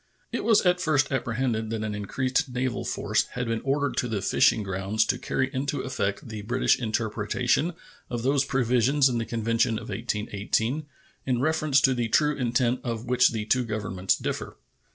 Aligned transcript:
It 0.31 0.43
was 0.43 0.61
at 0.65 0.81
first 0.81 1.11
apprehended 1.11 1.69
that 1.69 1.83
an 1.83 1.93
increased 1.93 2.49
naval 2.49 2.83
force 2.83 3.25
had 3.33 3.45
been 3.47 3.61
ordered 3.61 3.95
to 3.97 4.07
the 4.07 4.23
fishing 4.23 4.63
grounds 4.63 5.05
to 5.05 5.19
carry 5.19 5.53
into 5.53 5.81
effect 5.81 6.27
the 6.27 6.41
British 6.41 6.79
interpretation 6.79 7.73
of 8.09 8.23
those 8.23 8.43
provisions 8.43 9.09
in 9.09 9.19
the 9.19 9.25
convention 9.25 9.77
of 9.77 9.89
1818 9.89 10.87
in 11.27 11.39
reference 11.39 11.79
to 11.81 11.93
the 11.93 12.07
true 12.09 12.35
intent 12.35 12.79
of 12.83 13.05
which 13.05 13.29
the 13.29 13.45
two 13.45 13.63
Governments 13.63 14.15
differ. 14.17 14.57